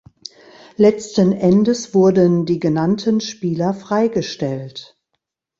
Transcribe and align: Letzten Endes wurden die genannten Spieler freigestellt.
Letzten 0.77 1.31
Endes 1.31 1.93
wurden 1.93 2.47
die 2.47 2.59
genannten 2.59 3.21
Spieler 3.21 3.75
freigestellt. 3.75 4.97